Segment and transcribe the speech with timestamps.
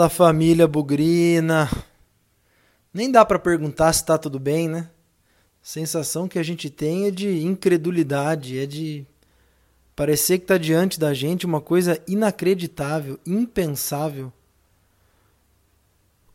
[0.00, 1.68] Fala família Bugrina.
[2.90, 4.88] Nem dá para perguntar se tá tudo bem, né?
[5.60, 9.04] sensação que a gente tem é de incredulidade, é de
[9.94, 14.32] parecer que tá diante da gente uma coisa inacreditável, impensável.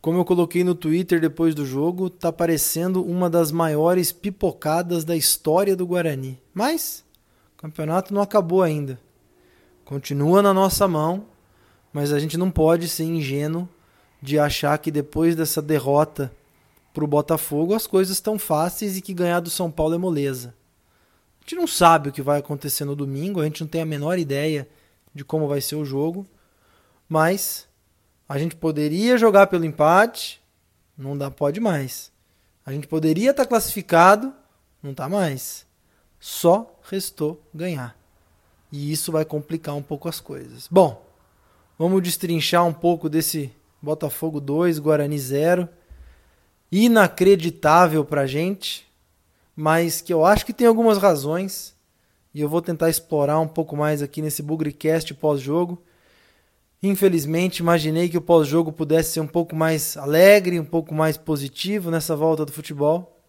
[0.00, 5.16] Como eu coloquei no Twitter depois do jogo, tá parecendo uma das maiores pipocadas da
[5.16, 6.40] história do Guarani.
[6.54, 7.04] Mas
[7.54, 8.96] o campeonato não acabou ainda.
[9.84, 11.34] Continua na nossa mão
[11.96, 13.66] mas a gente não pode ser ingênuo
[14.20, 16.30] de achar que depois dessa derrota
[16.92, 20.52] para o Botafogo as coisas estão fáceis e que ganhar do São Paulo é moleza.
[21.38, 23.86] A gente não sabe o que vai acontecer no domingo, a gente não tem a
[23.86, 24.68] menor ideia
[25.14, 26.26] de como vai ser o jogo,
[27.08, 27.66] mas
[28.28, 30.38] a gente poderia jogar pelo empate,
[30.98, 32.12] não dá, pode mais.
[32.66, 34.34] A gente poderia estar tá classificado,
[34.82, 35.64] não está mais.
[36.20, 37.96] Só restou ganhar.
[38.70, 40.68] E isso vai complicar um pouco as coisas.
[40.70, 41.05] Bom,
[41.78, 45.68] Vamos destrinchar um pouco desse Botafogo 2, Guarani 0.
[46.72, 48.90] Inacreditável pra gente,
[49.54, 51.76] mas que eu acho que tem algumas razões.
[52.32, 55.82] E eu vou tentar explorar um pouco mais aqui nesse Bugrecast pós-jogo.
[56.82, 61.90] Infelizmente, imaginei que o pós-jogo pudesse ser um pouco mais alegre, um pouco mais positivo
[61.90, 63.20] nessa volta do futebol.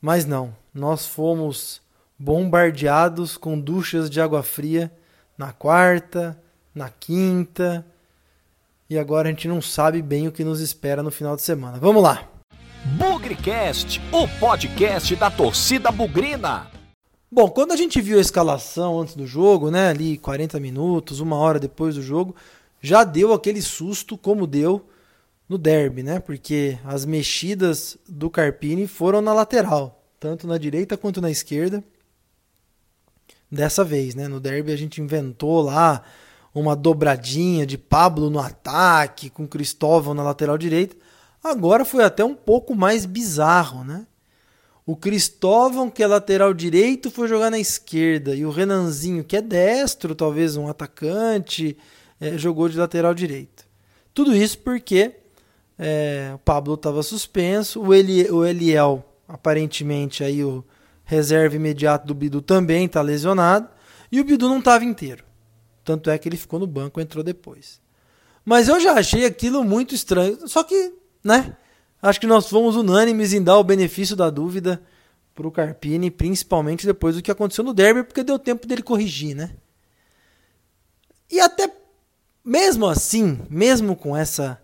[0.00, 1.80] Mas não, nós fomos
[2.18, 4.92] bombardeados com duchas de água fria
[5.38, 6.36] na quarta,
[6.74, 7.84] na quinta.
[8.88, 11.78] E agora a gente não sabe bem o que nos espera no final de semana.
[11.78, 12.28] Vamos lá!
[12.98, 16.70] Bugrecast, o podcast da torcida bugrina.
[17.30, 21.36] Bom, quando a gente viu a escalação antes do jogo, né, ali 40 minutos, uma
[21.36, 22.34] hora depois do jogo,
[22.80, 24.86] já deu aquele susto como deu
[25.48, 26.18] no derby, né?
[26.18, 31.82] Porque as mexidas do Carpini foram na lateral, tanto na direita quanto na esquerda.
[33.50, 34.28] Dessa vez, né?
[34.28, 36.02] No derby a gente inventou lá
[36.54, 40.96] uma dobradinha de Pablo no ataque, com Cristóvão na lateral direita.
[41.42, 44.06] Agora foi até um pouco mais bizarro, né?
[44.84, 48.34] O Cristóvão, que é lateral direito, foi jogar na esquerda.
[48.34, 51.76] E o Renanzinho, que é destro, talvez um atacante,
[52.20, 53.64] é, jogou de lateral direito.
[54.12, 55.12] Tudo isso porque
[55.78, 60.64] é, o Pablo estava suspenso, o, Eli, o Eliel, aparentemente, aí o
[61.04, 63.68] reserva imediato do Bidu também está lesionado.
[64.10, 65.24] E o Bidu não estava inteiro.
[65.84, 67.80] Tanto é que ele ficou no banco entrou depois.
[68.44, 70.48] Mas eu já achei aquilo muito estranho.
[70.48, 71.56] Só que, né?
[72.00, 74.82] Acho que nós fomos unânimes em dar o benefício da dúvida
[75.34, 79.34] para o Carpini, principalmente depois do que aconteceu no Derby, porque deu tempo dele corrigir,
[79.34, 79.56] né?
[81.30, 81.70] E até
[82.44, 84.60] mesmo assim, mesmo com essa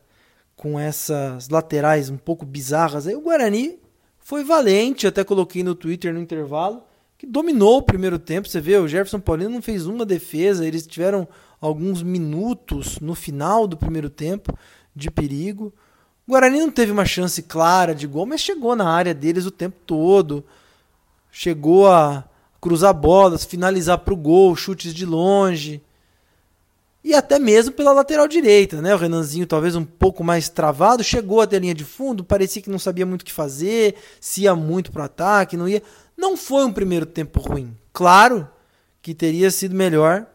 [0.56, 3.78] com essas laterais um pouco bizarras, aí o Guarani
[4.18, 6.82] foi valente, até coloquei no Twitter no intervalo
[7.18, 8.48] que dominou o primeiro tempo.
[8.48, 11.26] Você vê, o Jefferson Paulino não fez uma defesa, eles tiveram
[11.60, 14.56] alguns minutos no final do primeiro tempo
[14.94, 15.74] de perigo.
[16.26, 19.50] O Guarani não teve uma chance clara de gol, mas chegou na área deles o
[19.50, 20.44] tempo todo.
[21.30, 22.24] Chegou a
[22.60, 25.82] cruzar bolas, finalizar para o gol, chutes de longe.
[27.02, 28.94] E até mesmo pela lateral direita, né?
[28.94, 32.70] O Renanzinho talvez um pouco mais travado, chegou até a linha de fundo, parecia que
[32.70, 35.82] não sabia muito o que fazer, se ia muito para o ataque, não ia.
[36.18, 37.76] Não foi um primeiro tempo ruim.
[37.92, 38.48] Claro
[39.00, 40.26] que teria sido melhor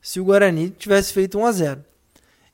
[0.00, 1.84] se o Guarani tivesse feito 1 a 0.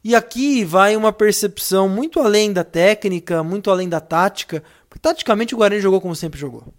[0.03, 5.55] E aqui vai uma percepção muito além da técnica, muito além da tática, porque taticamente
[5.55, 6.73] o Guarani jogou como sempre jogou.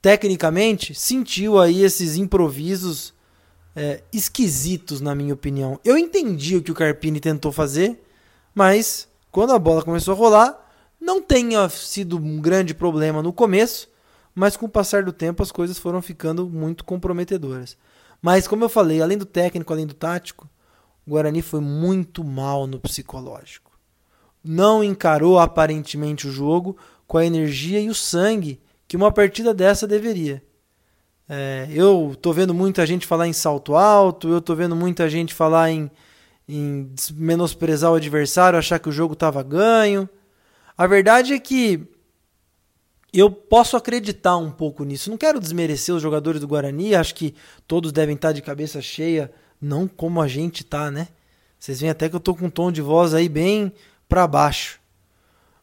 [0.00, 3.12] Tecnicamente, sentiu aí esses improvisos
[3.74, 5.80] é, esquisitos, na minha opinião.
[5.84, 8.00] Eu entendi o que o Carpini tentou fazer,
[8.54, 13.88] mas quando a bola começou a rolar, não tenha sido um grande problema no começo,
[14.36, 17.74] mas com o passar do tempo as coisas foram ficando muito comprometedoras.
[18.20, 20.46] Mas como eu falei, além do técnico, além do tático,
[21.06, 23.72] o Guarani foi muito mal no psicológico.
[24.44, 26.76] Não encarou aparentemente o jogo
[27.06, 30.42] com a energia e o sangue que uma partida dessa deveria.
[31.26, 35.32] É, eu tô vendo muita gente falar em salto alto, eu tô vendo muita gente
[35.32, 35.90] falar em,
[36.46, 40.06] em menosprezar o adversário, achar que o jogo estava ganho.
[40.76, 41.88] A verdade é que
[43.20, 45.10] eu posso acreditar um pouco nisso.
[45.10, 47.34] Não quero desmerecer os jogadores do Guarani, acho que
[47.66, 51.08] todos devem estar de cabeça cheia, não como a gente tá, né?
[51.58, 53.72] Vocês veem até que eu tô com um tom de voz aí bem
[54.08, 54.78] para baixo.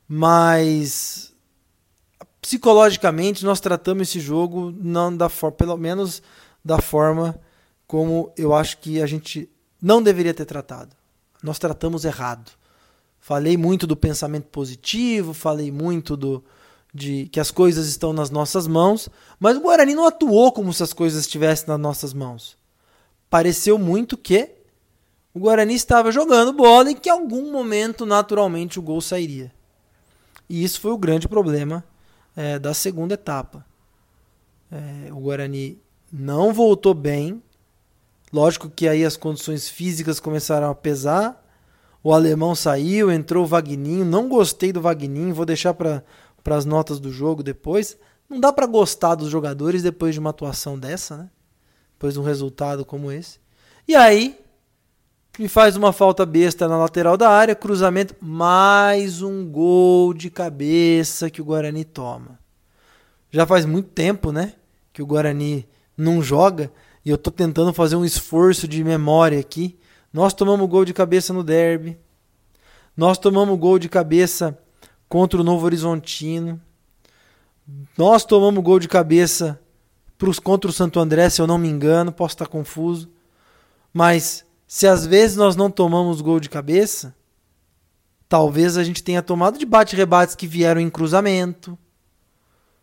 [0.08, 1.34] Mas
[2.42, 6.22] psicologicamente nós tratamos esse jogo não da forma, pelo menos
[6.64, 7.40] da forma
[7.88, 9.50] como eu acho que a gente
[9.82, 10.96] não deveria ter tratado.
[11.42, 12.52] Nós tratamos errado.
[13.20, 16.44] Falei muito do pensamento positivo, falei muito do,
[16.94, 19.10] de que as coisas estão nas nossas mãos,
[19.40, 22.56] mas o Guarani não atuou como se as coisas estivessem nas nossas mãos.
[23.30, 24.52] Pareceu muito que
[25.34, 29.52] o Guarani estava jogando bola e que em algum momento, naturalmente, o gol sairia.
[30.48, 31.84] E isso foi o grande problema
[32.36, 33.66] é, da segunda etapa.
[34.72, 35.82] É, o Guarani
[36.12, 37.42] não voltou bem.
[38.32, 41.44] Lógico que aí as condições físicas começaram a pesar.
[42.04, 44.06] O alemão saiu, entrou o Vagninho.
[44.06, 46.04] Não gostei do Vagninho, vou deixar para
[46.46, 47.98] as notas do jogo depois.
[48.30, 51.30] Não dá para gostar dos jogadores depois de uma atuação dessa, né?
[51.94, 53.40] Depois de um resultado como esse.
[53.88, 54.40] E aí,
[55.38, 61.30] me faz uma falta besta na lateral da área, cruzamento, mais um gol de cabeça
[61.30, 62.40] que o Guarani toma.
[63.32, 64.54] Já faz muito tempo, né,
[64.92, 65.68] que o Guarani
[65.98, 66.72] não joga
[67.04, 69.78] e eu tô tentando fazer um esforço de memória aqui.
[70.12, 71.98] Nós tomamos gol de cabeça no derby.
[72.96, 74.58] Nós tomamos gol de cabeça
[75.14, 76.60] contra o Novo Horizontino.
[77.96, 79.62] Nós tomamos gol de cabeça
[80.18, 83.12] pros, contra o Santo André, se eu não me engano, posso estar confuso.
[83.94, 87.16] Mas se às vezes nós não tomamos gol de cabeça,
[88.28, 91.78] talvez a gente tenha tomado de bate-rebates que vieram em cruzamento.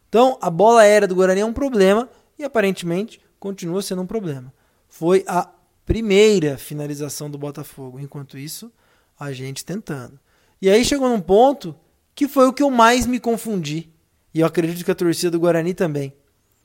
[0.08, 4.54] Então, a bola aérea do Guarani é um problema e aparentemente continua sendo um problema.
[4.88, 5.48] Foi a
[5.84, 7.98] primeira finalização do Botafogo.
[7.98, 8.70] Enquanto isso,
[9.18, 10.16] a gente tentando.
[10.62, 11.74] E aí chegou num ponto
[12.14, 13.90] que foi o que eu mais me confundi.
[14.32, 16.14] E eu acredito que a torcida do Guarani também.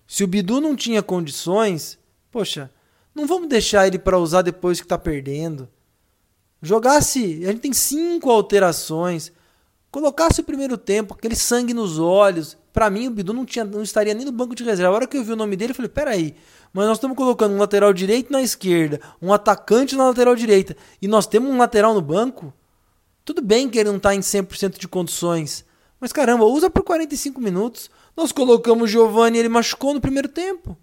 [0.08, 1.98] Se o Bidu não tinha condições,
[2.32, 2.70] poxa,
[3.14, 5.68] não vamos deixar ele para usar depois que está perdendo.
[6.62, 9.32] Jogasse, a gente tem cinco alterações.
[9.90, 12.58] Colocasse o primeiro tempo, aquele sangue nos olhos.
[12.74, 14.92] Para mim, o Bidu não, tinha, não estaria nem no banco de reserva.
[14.92, 16.36] A hora que eu vi o nome dele, eu falei: peraí,
[16.74, 21.08] mas nós estamos colocando um lateral direito na esquerda, um atacante na lateral direita, e
[21.08, 22.54] nós temos um lateral no banco?
[23.26, 25.66] Tudo bem que ele não está em 100% de condições,
[26.00, 27.90] mas caramba, usa por 45 minutos.
[28.16, 30.78] Nós colocamos o Giovanni e ele machucou no primeiro tempo.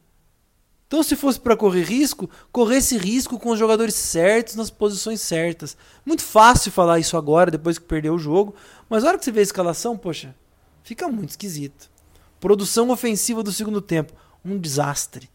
[0.89, 5.23] Então, se fosse para correr risco, correr esse risco com os jogadores certos, nas posições
[5.23, 5.75] certas.
[6.05, 8.55] Muito fácil falar isso agora, depois que perdeu o jogo,
[8.91, 10.35] mas na hora que você vê a escalação, poxa,
[10.83, 11.91] fica muito esquisito.
[12.39, 14.13] Produção ofensiva do segundo tempo,
[14.45, 15.31] um desastre.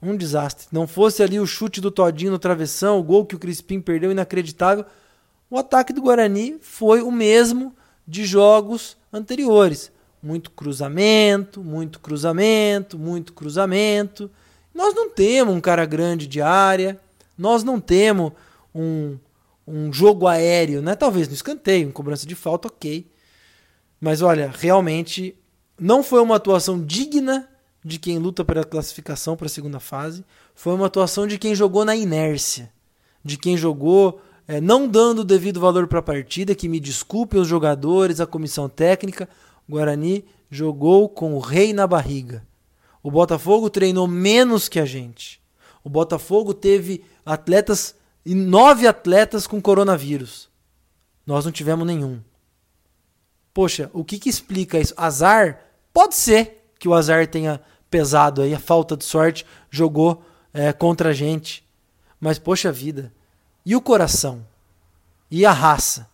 [0.00, 0.68] Um desastre.
[0.70, 4.12] Não fosse ali o chute do Todinho no travessão, o gol que o Crispim perdeu,
[4.12, 4.84] inacreditável.
[5.54, 7.72] O ataque do Guarani foi o mesmo
[8.04, 9.92] de jogos anteriores.
[10.20, 14.28] Muito cruzamento, muito cruzamento, muito cruzamento.
[14.74, 17.00] Nós não temos um cara grande de área,
[17.38, 18.32] nós não temos
[18.74, 19.16] um,
[19.64, 20.96] um jogo aéreo, né?
[20.96, 23.08] Talvez no escanteio, em cobrança de falta, ok.
[24.00, 25.38] Mas olha, realmente
[25.78, 27.48] não foi uma atuação digna
[27.84, 30.24] de quem luta pela classificação para a segunda fase.
[30.52, 32.72] Foi uma atuação de quem jogou na inércia,
[33.24, 36.54] de quem jogou é, não dando o devido valor para a partida.
[36.54, 39.28] Que me desculpem os jogadores, a comissão técnica.
[39.68, 42.44] O Guarani jogou com o rei na barriga.
[43.02, 45.40] O Botafogo treinou menos que a gente.
[45.82, 47.94] O Botafogo teve atletas
[48.24, 50.48] e nove atletas com coronavírus.
[51.26, 52.20] Nós não tivemos nenhum.
[53.52, 54.94] Poxa, o que, que explica isso?
[54.96, 55.60] Azar?
[55.92, 61.10] Pode ser que o azar tenha pesado aí, a falta de sorte jogou é, contra
[61.10, 61.64] a gente.
[62.18, 63.12] Mas, poxa vida,
[63.64, 64.44] e o coração?
[65.30, 66.08] E a raça?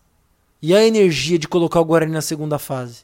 [0.61, 3.03] E a energia de colocar o Guarani na segunda fase?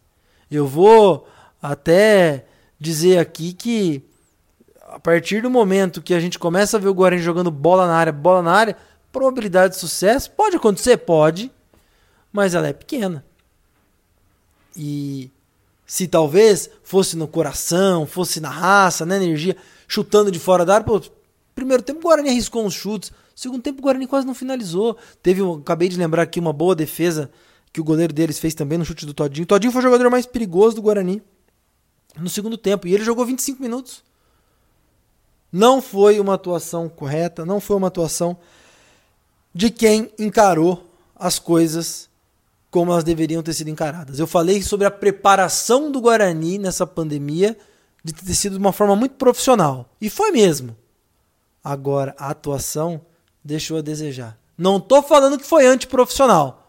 [0.49, 1.27] Eu vou
[1.61, 2.45] até
[2.79, 4.03] dizer aqui que
[4.87, 7.95] a partir do momento que a gente começa a ver o Guarani jogando bola na
[7.95, 8.77] área, bola na área,
[9.11, 11.51] probabilidade de sucesso pode acontecer, pode,
[12.31, 13.25] mas ela é pequena.
[14.75, 15.29] E
[15.85, 20.85] se talvez fosse no coração, fosse na raça, na energia, chutando de fora da área,
[20.85, 21.01] pô,
[21.55, 24.97] primeiro tempo o Guarani arriscou uns chutes, segundo tempo o Guarani quase não finalizou.
[25.21, 27.29] Teve, acabei de lembrar aqui uma boa defesa
[27.71, 29.45] que o goleiro deles fez também no chute do Todinho.
[29.45, 31.21] Todinho foi o jogador mais perigoso do Guarani
[32.19, 32.87] no segundo tempo.
[32.87, 34.03] E ele jogou 25 minutos.
[35.51, 38.37] Não foi uma atuação correta, não foi uma atuação
[39.53, 40.83] de quem encarou
[41.15, 42.09] as coisas
[42.71, 44.17] como elas deveriam ter sido encaradas.
[44.17, 47.55] Eu falei sobre a preparação do Guarani nessa pandemia
[48.03, 49.87] de ter sido de uma forma muito profissional.
[50.01, 50.75] E foi mesmo.
[51.63, 53.01] Agora, a atuação
[53.47, 54.37] deixou a desejar.
[54.57, 56.67] Não estou falando que foi antiprofissional,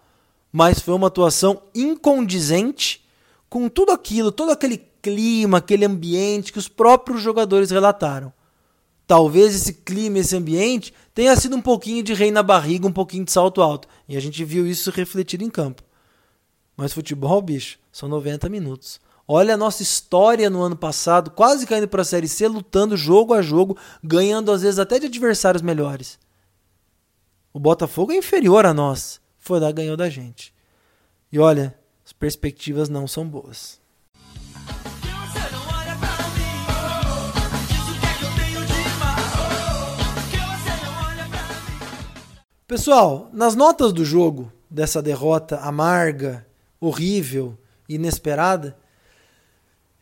[0.52, 3.04] mas foi uma atuação incondizente
[3.48, 8.32] com tudo aquilo, todo aquele clima, aquele ambiente que os próprios jogadores relataram.
[9.06, 13.24] Talvez esse clima, esse ambiente tenha sido um pouquinho de rei na barriga, um pouquinho
[13.24, 13.88] de salto alto.
[14.08, 15.82] E a gente viu isso refletido em campo.
[16.76, 19.00] Mas futebol, bicho, são 90 minutos.
[19.26, 23.34] Olha a nossa história no ano passado, quase caindo para a Série C, lutando jogo
[23.34, 26.18] a jogo, ganhando às vezes até de adversários melhores.
[27.52, 29.20] O Botafogo é inferior a nós.
[29.38, 30.52] Foi lá ganhou da gente.
[31.32, 31.74] E olha,
[32.04, 33.80] as perspectivas não são boas.
[42.66, 46.46] Pessoal, nas notas do jogo, dessa derrota amarga,
[46.78, 47.56] horrível,
[47.88, 48.76] inesperada,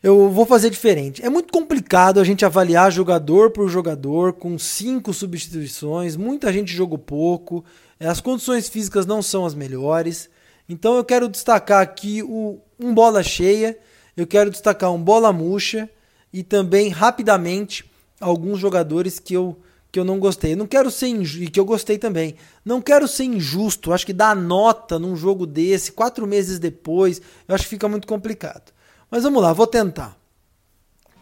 [0.01, 1.23] eu vou fazer diferente.
[1.23, 6.15] É muito complicado a gente avaliar jogador por jogador com cinco substituições.
[6.15, 7.65] Muita gente jogou pouco.
[7.99, 10.29] As condições físicas não são as melhores.
[10.69, 13.77] Então eu quero destacar aqui o um bola cheia.
[14.15, 15.89] Eu quero destacar um bola murcha
[16.31, 17.89] e também rapidamente
[18.19, 19.57] alguns jogadores que eu
[19.89, 20.53] que eu não gostei.
[20.53, 22.35] Eu não quero ser injusto, e que eu gostei também.
[22.63, 23.93] Não quero ser injusto.
[23.93, 28.05] Acho que dar nota num jogo desse, quatro meses depois, eu acho que fica muito
[28.05, 28.73] complicado.
[29.09, 30.17] Mas vamos lá, vou tentar.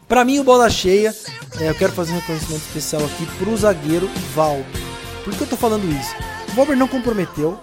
[0.08, 1.16] Para mim, o bola cheia,
[1.60, 4.66] é, eu quero fazer um reconhecimento especial aqui para o zagueiro Valber.
[5.24, 6.16] Por que eu tô falando isso?
[6.52, 7.60] O Valber não comprometeu.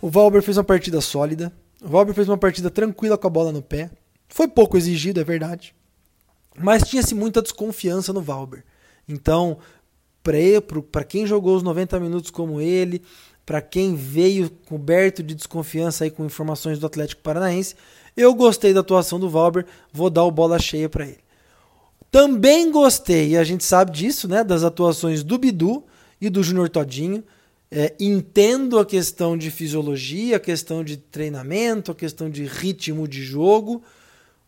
[0.00, 1.52] O Valber fez uma partida sólida.
[1.82, 3.90] O Valber fez uma partida tranquila com a bola no pé.
[4.28, 5.74] Foi pouco exigido, é verdade.
[6.58, 8.64] Mas tinha-se muita desconfiança no Valber.
[9.08, 9.58] Então,
[10.90, 13.02] para quem jogou os 90 minutos como ele,
[13.50, 17.74] para quem veio coberto de desconfiança aí com informações do Atlético Paranaense,
[18.16, 21.18] eu gostei da atuação do Valber, vou dar o bola cheia para ele.
[22.12, 25.82] Também gostei, e a gente sabe disso, né, das atuações do Bidu
[26.20, 27.24] e do Júnior Todinho.
[27.72, 33.20] É, entendo a questão de fisiologia, a questão de treinamento, a questão de ritmo de
[33.20, 33.82] jogo,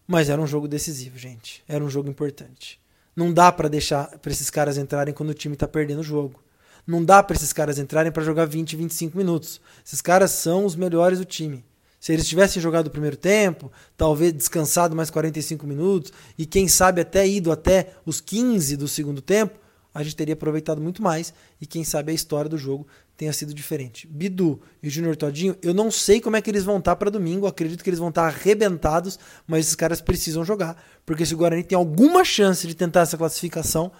[0.06, 1.64] mas era um jogo decisivo, gente.
[1.66, 2.78] Era um jogo importante.
[3.16, 6.41] Não dá para deixar para esses caras entrarem quando o time tá perdendo o jogo.
[6.86, 9.60] Não dá para esses caras entrarem para jogar 20, 25 minutos.
[9.84, 11.64] Esses caras são os melhores do time.
[12.00, 17.00] Se eles tivessem jogado o primeiro tempo, talvez descansado mais 45 minutos e quem sabe
[17.00, 19.56] até ido até os 15 do segundo tempo,
[19.94, 23.54] a gente teria aproveitado muito mais e quem sabe a história do jogo tenha sido
[23.54, 24.08] diferente.
[24.08, 27.46] Bidu e Júnior Todinho, eu não sei como é que eles vão estar para domingo,
[27.46, 31.62] acredito que eles vão estar arrebentados, mas esses caras precisam jogar, porque se o Guarani
[31.62, 33.92] tem alguma chance de tentar essa classificação,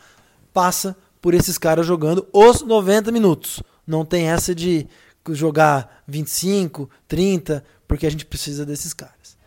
[0.52, 3.62] passa por esses caras jogando os 90 minutos.
[3.86, 4.86] Não tem essa de
[5.30, 9.38] jogar 25, 30, porque a gente precisa desses caras.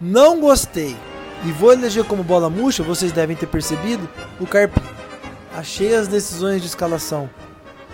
[0.00, 0.96] Não gostei
[1.46, 4.06] e vou eleger como bola murcha, vocês devem ter percebido,
[4.38, 4.86] o Carpinho.
[5.54, 7.30] Achei as decisões de escalação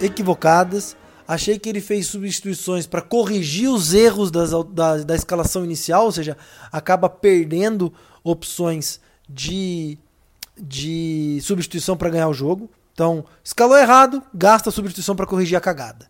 [0.01, 0.97] equivocadas,
[1.29, 6.13] Achei que ele fez substituições para corrigir os erros das, da, da escalação inicial, ou
[6.13, 6.37] seja,
[6.71, 9.99] acaba perdendo opções de,
[10.57, 12.71] de substituição para ganhar o jogo.
[12.97, 16.09] Então, escalou errado, gasta a substituição para corrigir a cagada.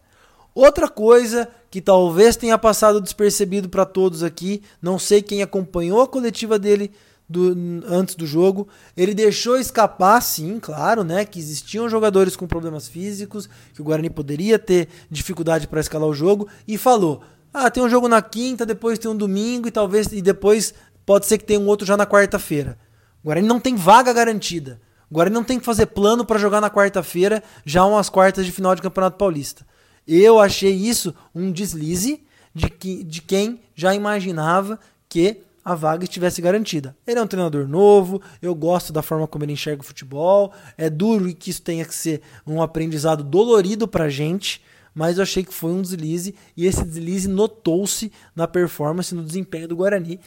[0.55, 6.07] Outra coisa que talvez tenha passado despercebido para todos aqui, não sei quem acompanhou a
[6.07, 6.93] coletiva dele
[7.29, 8.69] do, antes do jogo.
[8.97, 14.09] Ele deixou escapar, sim, claro, né, que existiam jogadores com problemas físicos, que o Guarani
[14.09, 17.21] poderia ter dificuldade para escalar o jogo e falou:
[17.53, 20.73] "Ah, tem um jogo na quinta, depois tem um domingo e talvez e depois
[21.05, 22.79] pode ser que tenha um outro já na quarta-feira".
[23.25, 24.86] O Guarani não tem vaga garantida.
[25.11, 28.53] O Guarani não tem que fazer plano para jogar na quarta-feira, já umas quartas de
[28.53, 29.67] final de Campeonato Paulista.
[30.07, 36.41] Eu achei isso um deslize de, que, de quem já imaginava que a vaga estivesse
[36.41, 36.97] garantida.
[37.05, 40.53] Ele é um treinador novo, eu gosto da forma como ele enxerga o futebol.
[40.79, 44.63] É duro que isso tenha que ser um aprendizado dolorido pra gente,
[44.95, 49.67] mas eu achei que foi um deslize e esse deslize notou-se na performance, no desempenho
[49.67, 50.21] do Guarani,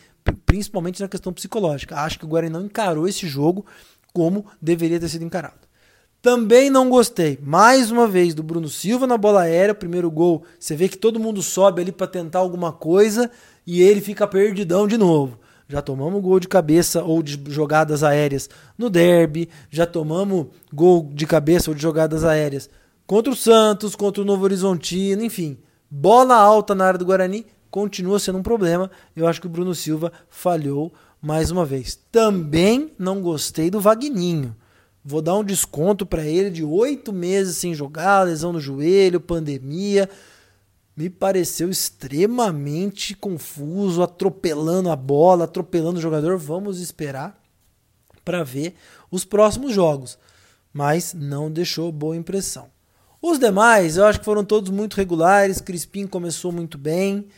[0.45, 1.95] principalmente na questão psicológica.
[1.95, 3.65] Acho que o Guarani não encarou esse jogo
[4.19, 5.65] como deveria ter sido encarado.
[6.21, 9.73] Também não gostei, mais uma vez, do Bruno Silva na bola aérea.
[9.73, 13.31] Primeiro gol, você vê que todo mundo sobe ali para tentar alguma coisa
[13.65, 15.39] e ele fica perdidão de novo.
[15.69, 21.25] Já tomamos gol de cabeça ou de jogadas aéreas no derby, já tomamos gol de
[21.25, 22.69] cabeça ou de jogadas aéreas
[23.07, 25.57] contra o Santos, contra o Novo Horizontino, enfim.
[25.89, 28.89] Bola alta na área do Guarani continua sendo um problema.
[29.15, 31.99] Eu acho que o Bruno Silva falhou mais uma vez.
[32.11, 34.55] Também não gostei do Vagninho.
[35.03, 40.09] Vou dar um desconto para ele de oito meses sem jogar, lesão no joelho, pandemia
[40.99, 46.37] me pareceu extremamente confuso, atropelando a bola, atropelando o jogador.
[46.37, 47.41] Vamos esperar
[48.25, 48.75] para ver
[49.09, 50.19] os próximos jogos,
[50.73, 52.67] mas não deixou boa impressão.
[53.21, 55.61] Os demais, eu acho que foram todos muito regulares.
[55.61, 57.29] Crispim começou muito bem,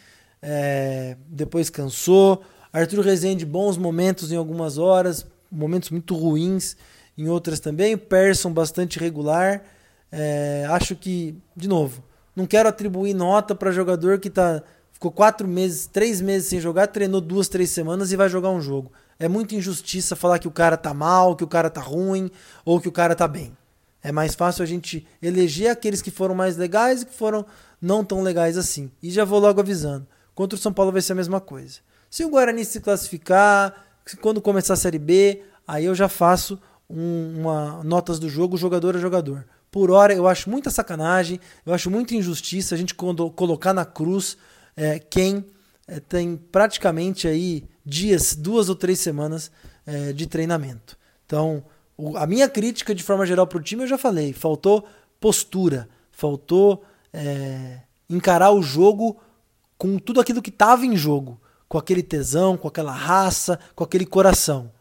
[0.42, 2.42] é, depois cansou.
[2.74, 6.76] Arthur Rezende, bons momentos em algumas horas, momentos muito ruins
[7.18, 7.98] em outras também.
[7.98, 9.64] Persson, bastante regular.
[10.12, 12.04] É, acho que, de novo,
[12.36, 16.88] não quero atribuir nota para jogador que tá, ficou quatro meses, três meses sem jogar,
[16.88, 18.92] treinou duas, três semanas e vai jogar um jogo.
[19.20, 22.32] É muita injustiça falar que o cara tá mal, que o cara tá ruim
[22.66, 23.56] ou que o cara tá bem.
[24.04, 27.46] É mais fácil a gente eleger aqueles que foram mais legais e que foram
[27.80, 28.92] não tão legais assim.
[29.02, 30.08] E já vou logo avisando.
[30.34, 31.80] Contra o São Paulo vai ser a mesma coisa.
[32.10, 33.86] Se o Guarani se classificar,
[34.22, 36.60] quando começar a Série B, aí eu já faço
[36.90, 41.74] um, uma notas do jogo jogador a jogador por hora eu acho muita sacanagem, eu
[41.74, 44.38] acho muita injustiça a gente colocar na cruz
[44.76, 45.46] é, quem
[45.88, 49.50] é, tem praticamente aí dias, duas ou três semanas
[49.86, 50.98] é, de treinamento.
[51.26, 51.64] Então,
[51.98, 54.86] o, a minha crítica de forma geral para o time eu já falei, faltou
[55.20, 56.84] postura, faltou
[57.14, 59.18] é, encarar o jogo
[59.82, 64.06] com tudo aquilo que estava em jogo, com aquele tesão, com aquela raça, com aquele
[64.06, 64.72] coração.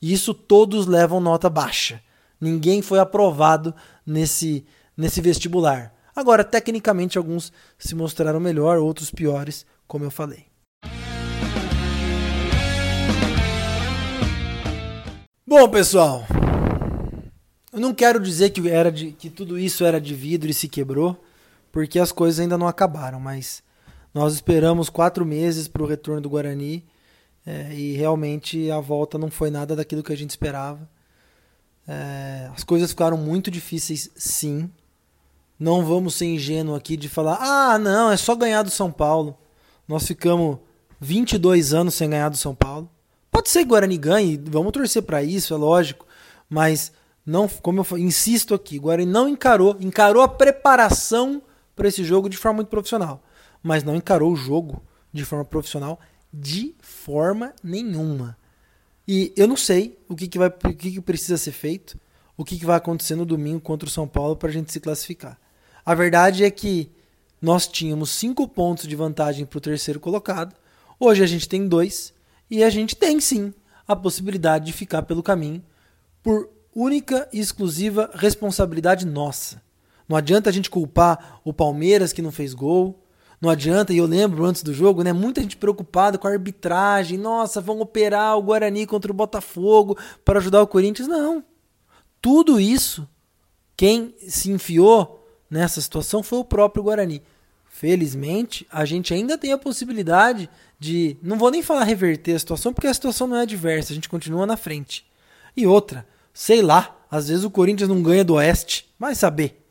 [0.00, 2.00] E isso todos levam nota baixa.
[2.40, 3.74] Ninguém foi aprovado
[4.06, 4.64] nesse,
[4.96, 5.92] nesse vestibular.
[6.16, 10.46] Agora, tecnicamente, alguns se mostraram melhor, outros piores, como eu falei.
[15.46, 16.24] Bom, pessoal,
[17.70, 20.68] eu não quero dizer que, era de, que tudo isso era de vidro e se
[20.68, 21.22] quebrou,
[21.70, 23.62] porque as coisas ainda não acabaram, mas
[24.14, 26.84] nós esperamos quatro meses para o retorno do Guarani
[27.46, 30.88] é, e realmente a volta não foi nada daquilo que a gente esperava.
[31.86, 34.70] É, as coisas ficaram muito difíceis, sim.
[35.58, 39.36] Não vamos ser ingênuos aqui de falar, ah, não, é só ganhar do São Paulo.
[39.86, 40.58] Nós ficamos
[41.00, 42.90] 22 anos sem ganhar do São Paulo.
[43.30, 46.06] Pode ser que o Guarani ganhe, vamos torcer para isso, é lógico.
[46.48, 46.92] Mas
[47.24, 51.42] não, como eu insisto aqui, o Guarani não encarou, encarou a preparação
[51.74, 53.22] para esse jogo de forma muito profissional,
[53.62, 55.98] mas não encarou o jogo de forma profissional
[56.32, 58.36] de forma nenhuma.
[59.06, 61.98] E eu não sei o que, que, vai, o que, que precisa ser feito,
[62.36, 64.80] o que, que vai acontecer no domingo contra o São Paulo para a gente se
[64.80, 65.38] classificar.
[65.84, 66.90] A verdade é que
[67.40, 70.54] nós tínhamos cinco pontos de vantagem para o terceiro colocado,
[71.00, 72.12] hoje a gente tem dois,
[72.50, 73.54] e a gente tem sim
[73.86, 75.62] a possibilidade de ficar pelo caminho
[76.22, 79.62] por única e exclusiva responsabilidade nossa.
[80.08, 82.98] Não adianta a gente culpar o Palmeiras que não fez gol,
[83.40, 85.12] não adianta, e eu lembro antes do jogo, né?
[85.12, 87.16] Muita gente preocupada com a arbitragem.
[87.16, 91.06] Nossa, vão operar o Guarani contra o Botafogo para ajudar o Corinthians.
[91.06, 91.44] Não.
[92.20, 93.08] Tudo isso,
[93.76, 97.22] quem se enfiou nessa situação foi o próprio Guarani.
[97.68, 101.16] Felizmente, a gente ainda tem a possibilidade de.
[101.22, 104.08] Não vou nem falar reverter a situação, porque a situação não é adversa, a gente
[104.08, 105.06] continua na frente.
[105.56, 109.64] E outra, sei lá, às vezes o Corinthians não ganha do Oeste, vai saber.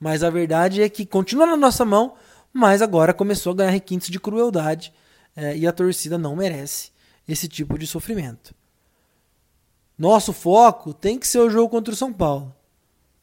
[0.00, 2.14] Mas a verdade é que continua na nossa mão
[2.52, 4.92] mas agora começou a ganhar requintes de crueldade
[5.34, 6.90] é, e a torcida não merece
[7.26, 8.54] esse tipo de sofrimento.
[9.96, 12.54] Nosso foco tem que ser o jogo contra o São Paulo.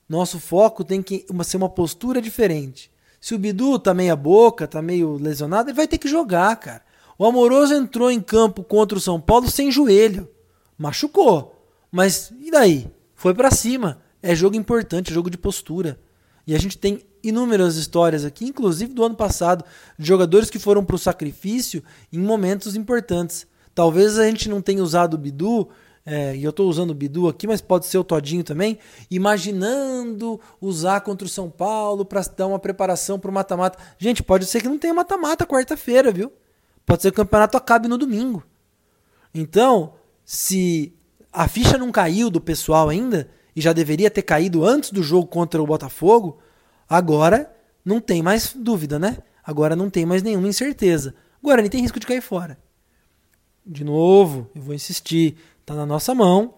[0.08, 2.92] Nosso foco tem que ser uma postura diferente.
[3.22, 6.82] Se o Bidu tá meia boca, tá meio lesionado, ele vai ter que jogar, cara.
[7.18, 10.28] O Amoroso entrou em campo contra o São Paulo sem joelho.
[10.78, 11.68] Machucou.
[11.92, 12.90] Mas e daí?
[13.14, 14.02] Foi para cima.
[14.24, 16.00] É jogo importante, jogo de postura.
[16.50, 19.64] E a gente tem inúmeras histórias aqui, inclusive do ano passado,
[20.00, 23.46] de jogadores que foram para o sacrifício em momentos importantes.
[23.76, 25.70] Talvez a gente não tenha usado o Bidu,
[26.04, 28.80] é, e eu estou usando o Bidu aqui, mas pode ser o Todinho também,
[29.12, 33.78] imaginando usar contra o São Paulo para dar uma preparação para o mata-mata.
[34.00, 36.34] Gente, pode ser que não tenha mata-mata quarta-feira, viu?
[36.84, 38.44] Pode ser que o campeonato acabe no domingo.
[39.36, 39.94] Então,
[40.26, 40.98] se
[41.32, 45.28] a ficha não caiu do pessoal ainda, e já deveria ter caído antes do jogo
[45.28, 46.40] contra o Botafogo,
[46.90, 49.20] Agora não tem mais dúvida, né?
[49.44, 51.14] Agora não tem mais nenhuma incerteza.
[51.40, 52.58] O Guarani tem risco de cair fora.
[53.64, 56.56] De novo, eu vou insistir, tá na nossa mão.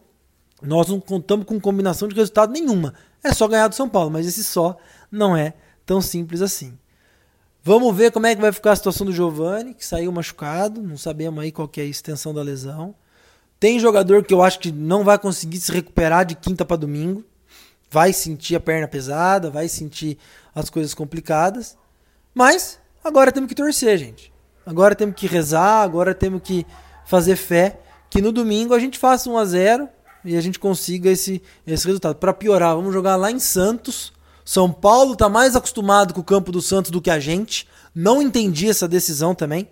[0.62, 2.94] Nós não contamos com combinação de resultado nenhuma.
[3.22, 4.78] É só ganhar do São Paulo, mas esse só
[5.12, 5.54] não é
[5.86, 6.78] tão simples assim.
[7.62, 10.98] Vamos ver como é que vai ficar a situação do Giovani, que saiu machucado, não
[10.98, 12.96] sabemos aí qual é a extensão da lesão.
[13.62, 17.24] Tem jogador que eu acho que não vai conseguir se recuperar de quinta para domingo
[17.92, 20.18] vai sentir a perna pesada, vai sentir
[20.56, 21.78] as coisas complicadas.
[22.34, 24.32] Mas agora temos que torcer, gente.
[24.66, 26.66] Agora temos que rezar, agora temos que
[27.06, 29.90] fazer fé que no domingo a gente faça 1 a 0
[30.24, 32.16] e a gente consiga esse, esse resultado.
[32.16, 34.14] Para piorar, vamos jogar lá em Santos.
[34.46, 37.68] São Paulo está mais acostumado com o campo do Santos do que a gente.
[37.94, 39.68] Não entendi essa decisão também.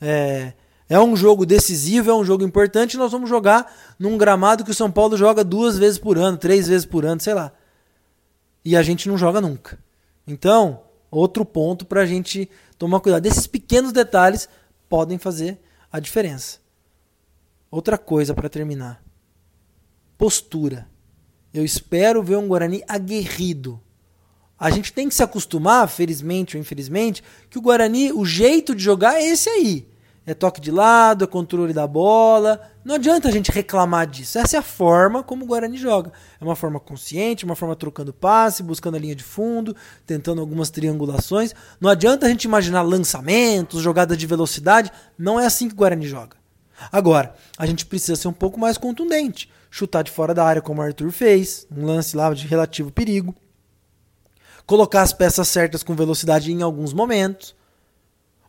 [0.00, 0.52] É,
[0.90, 2.96] é um jogo decisivo, é um jogo importante.
[2.96, 6.66] Nós vamos jogar num gramado que o São Paulo joga duas vezes por ano, três
[6.66, 7.52] vezes por ano, sei lá.
[8.64, 9.78] E a gente não joga nunca.
[10.26, 13.24] Então, outro ponto para a gente tomar cuidado.
[13.24, 14.48] Esses pequenos detalhes
[14.88, 15.60] podem fazer
[15.92, 16.58] a diferença.
[17.70, 19.00] Outra coisa para terminar:
[20.18, 20.88] postura.
[21.54, 23.80] Eu espero ver um Guarani aguerrido.
[24.58, 28.82] A gente tem que se acostumar, felizmente ou infelizmente, que o Guarani, o jeito de
[28.82, 29.89] jogar é esse aí
[30.26, 32.60] é toque de lado, é controle da bola.
[32.84, 34.38] Não adianta a gente reclamar disso.
[34.38, 36.12] Essa é a forma como o Guarani joga.
[36.40, 39.74] É uma forma consciente, uma forma trocando passe, buscando a linha de fundo,
[40.06, 41.54] tentando algumas triangulações.
[41.80, 44.92] Não adianta a gente imaginar lançamentos, jogadas de velocidade.
[45.18, 46.36] Não é assim que o Guarani joga.
[46.92, 49.50] Agora, a gente precisa ser um pouco mais contundente.
[49.70, 53.34] Chutar de fora da área, como o Arthur fez, um lance lá de relativo perigo.
[54.66, 57.54] colocar as peças certas com velocidade em alguns momentos.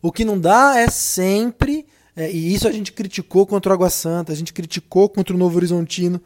[0.02, 1.86] O que não dá é sempre,
[2.16, 5.38] é, e isso a gente criticou contra o Água Santa, a gente criticou contra o
[5.38, 6.20] Novo Horizontino.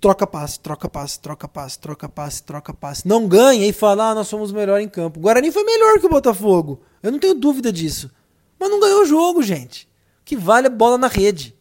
[0.00, 3.08] Troca passe, troca passe, troca passe, troca passe, troca passe.
[3.08, 5.18] Não ganha e fala, ah, nós somos melhor em campo.
[5.18, 6.82] O Guarani foi melhor que o Botafogo.
[7.02, 8.10] Eu não tenho dúvida disso.
[8.58, 9.88] Mas não ganhou o jogo, gente.
[10.20, 11.56] O que vale é bola na rede.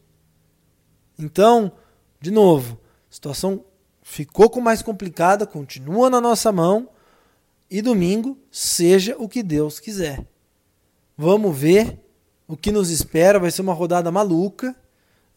[1.17, 1.71] Então,
[2.21, 3.63] de novo, a situação
[4.03, 6.89] ficou com mais complicada, continua na nossa mão
[7.69, 10.25] e domingo seja o que Deus quiser.
[11.17, 11.99] Vamos ver
[12.47, 14.75] o que nos espera, vai ser uma rodada maluca.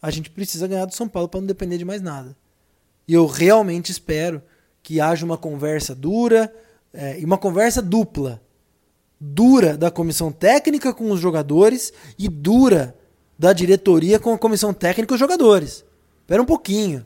[0.01, 2.35] A gente precisa ganhar do São Paulo para não depender de mais nada.
[3.07, 4.41] E eu realmente espero
[4.83, 6.53] que haja uma conversa dura
[6.93, 8.41] é, e uma conversa dupla.
[9.19, 12.95] Dura da comissão técnica com os jogadores e dura
[13.37, 15.83] da diretoria com a comissão técnica e os jogadores.
[16.21, 17.05] Espera um pouquinho.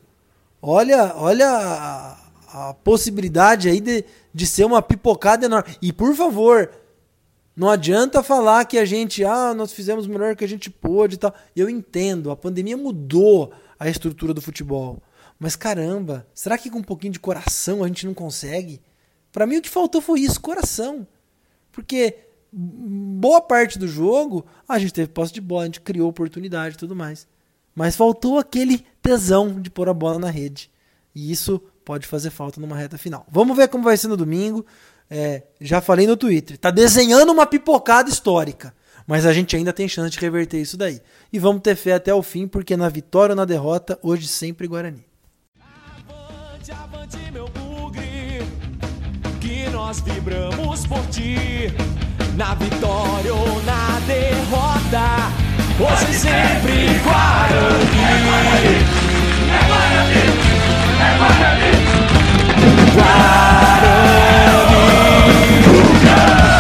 [0.62, 5.78] Olha, olha a, a possibilidade aí de, de ser uma pipocada enorme.
[5.82, 6.70] E por favor,
[7.56, 11.16] não adianta falar que a gente, ah, nós fizemos o melhor que a gente pôde
[11.16, 11.34] e tal.
[11.56, 15.02] Eu entendo, a pandemia mudou a estrutura do futebol.
[15.40, 18.82] Mas caramba, será que com um pouquinho de coração a gente não consegue?
[19.32, 21.08] Para mim o que faltou foi isso, coração.
[21.72, 22.18] Porque
[22.52, 26.78] boa parte do jogo a gente teve posse de bola, a gente criou oportunidade e
[26.78, 27.28] tudo mais.
[27.74, 30.72] Mas faltou aquele tesão de pôr a bola na rede.
[31.14, 33.26] E isso pode fazer falta numa reta final.
[33.30, 34.66] Vamos ver como vai ser no domingo.
[35.10, 36.58] É, já falei no Twitter.
[36.58, 38.74] Tá desenhando uma pipocada histórica.
[39.08, 41.00] Mas a gente ainda tem chance de reverter isso daí.
[41.32, 44.68] E vamos ter fé até o fim, porque na vitória ou na derrota, hoje sempre
[44.68, 45.06] Guarani.
[45.62, 48.42] Avante, avante, meu bugre,
[49.40, 51.72] que nós vibramos por ti.
[52.36, 55.32] Na vitória ou na derrota,
[55.80, 58.02] hoje sempre Guarani.
[58.02, 58.76] É Guarani,
[59.52, 60.24] é Guarani,
[61.00, 61.72] é Guarani.
[62.96, 64.95] Guarani.
[65.76, 66.55] Música